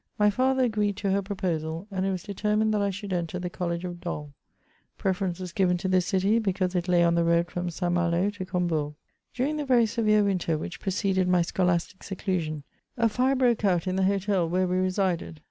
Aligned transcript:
My 0.17 0.31
father 0.31 0.63
agreed 0.63 0.97
to 0.97 1.11
her 1.11 1.21
proposal; 1.21 1.85
and 1.91 2.07
it 2.07 2.11
was 2.11 2.23
determined 2.23 2.73
that 2.73 2.81
I 2.81 2.89
should 2.89 3.13
enter 3.13 3.37
the 3.37 3.51
College 3.51 3.85
of 3.85 4.01
Dol. 4.01 4.33
Preference 4.97 5.39
was 5.39 5.53
given 5.53 5.77
to 5.77 5.87
this 5.87 6.07
city, 6.07 6.39
because 6.39 6.73
it 6.73 6.87
lay 6.87 7.03
on 7.03 7.13
the 7.13 7.23
road 7.23 7.51
from 7.51 7.69
St.Malo 7.69 8.31
to 8.31 8.43
Combourg 8.43 8.95
During 9.31 9.57
the 9.57 9.63
very 9.65 9.85
severe 9.85 10.23
winter 10.23 10.57
which 10.57 10.79
preceded 10.79 11.27
my 11.27 11.43
scholastic 11.43 12.01
seclusion, 12.01 12.63
a 12.97 13.07
fire 13.09 13.35
broke 13.35 13.63
out 13.63 13.85
in 13.85 13.95
the 13.95 14.01
hotel 14.05 14.49
where 14.49 14.67
we 14.67 14.77
resided. 14.77 15.39